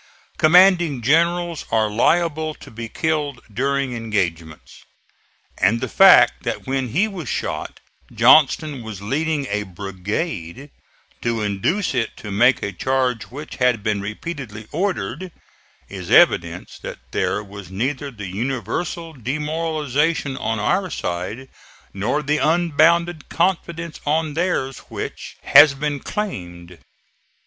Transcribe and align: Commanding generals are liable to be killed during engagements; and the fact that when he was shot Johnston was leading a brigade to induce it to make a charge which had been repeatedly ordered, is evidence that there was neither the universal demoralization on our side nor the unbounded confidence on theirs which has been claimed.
Commanding 0.39 1.03
generals 1.03 1.63
are 1.71 1.87
liable 1.87 2.55
to 2.55 2.71
be 2.71 2.89
killed 2.89 3.39
during 3.53 3.95
engagements; 3.95 4.83
and 5.59 5.79
the 5.79 5.87
fact 5.87 6.41
that 6.41 6.65
when 6.65 6.87
he 6.87 7.07
was 7.07 7.29
shot 7.29 7.79
Johnston 8.11 8.81
was 8.81 9.03
leading 9.03 9.45
a 9.45 9.61
brigade 9.61 10.71
to 11.21 11.43
induce 11.43 11.93
it 11.93 12.17
to 12.17 12.31
make 12.31 12.63
a 12.63 12.71
charge 12.71 13.25
which 13.25 13.57
had 13.57 13.83
been 13.83 14.01
repeatedly 14.01 14.67
ordered, 14.71 15.31
is 15.87 16.09
evidence 16.09 16.79
that 16.79 16.97
there 17.11 17.43
was 17.43 17.69
neither 17.69 18.09
the 18.09 18.25
universal 18.25 19.13
demoralization 19.13 20.35
on 20.35 20.57
our 20.59 20.89
side 20.89 21.47
nor 21.93 22.23
the 22.23 22.39
unbounded 22.39 23.29
confidence 23.29 24.01
on 24.07 24.33
theirs 24.33 24.79
which 24.89 25.37
has 25.43 25.75
been 25.75 25.99
claimed. 25.99 26.79